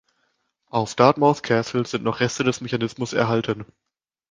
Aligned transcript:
Auf 0.71 0.95
"Dartmouth 0.95 1.43
Castle" 1.43 1.85
sind 1.85 2.03
noch 2.03 2.21
Reste 2.21 2.43
des 2.43 2.59
Mechanismus 2.59 3.13
erhalten. 3.13 3.65